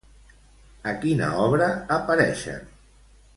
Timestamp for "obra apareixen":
1.43-2.69